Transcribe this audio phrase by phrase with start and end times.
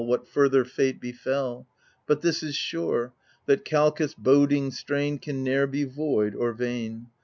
[0.03, 1.67] What further fate befel:
[2.07, 3.13] But this is sure,
[3.45, 7.05] that Calchas' boding strain Can ne'er be void or vain.